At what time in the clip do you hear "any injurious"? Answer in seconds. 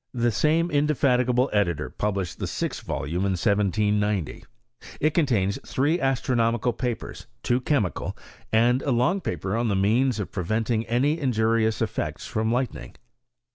10.87-11.83